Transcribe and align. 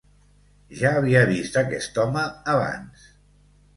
Ja 0.79 0.93
havia 1.01 1.21
vist 1.31 1.59
aquest 1.63 1.99
home 2.05 2.25
abans. 2.55 3.05